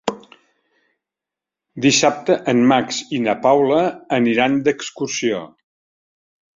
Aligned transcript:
Dissabte 1.87 2.39
en 2.55 2.63
Max 2.73 3.03
i 3.19 3.23
na 3.29 3.39
Paula 3.47 3.81
aniran 4.21 4.61
d'excursió. 4.69 5.49